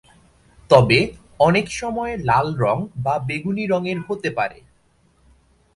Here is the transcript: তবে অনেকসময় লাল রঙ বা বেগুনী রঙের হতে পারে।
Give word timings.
তবে 0.69 0.99
অনেকসময় 1.39 2.13
লাল 2.19 2.47
রঙ 2.55 2.77
বা 2.97 3.15
বেগুনী 3.19 3.63
রঙের 3.67 3.99
হতে 4.07 4.29
পারে। 4.29 4.59